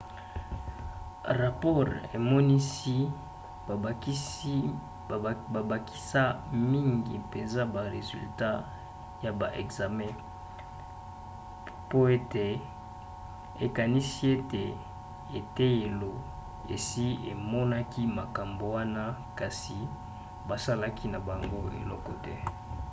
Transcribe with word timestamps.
rapore 1.39 1.93
emonisi 2.17 2.97
babakisa 5.55 6.23
mingi 6.71 7.13
mpenza 7.25 7.61
ba 7.73 7.83
resultat 7.95 8.57
ya 9.23 9.31
ba 9.39 9.47
ekzame 9.61 10.07
pe 11.89 11.99
ete 12.17 12.47
ekanisi 13.65 14.23
ete 14.39 14.63
eteyelo 15.39 16.11
esi 16.75 17.07
emonaki 17.31 18.03
makambo 18.19 18.65
wana 18.75 19.03
kasi 19.39 19.79
basalaki 20.47 21.05
na 21.13 21.19
bango 21.27 21.59
eloko 21.81 22.11
te 22.25 22.33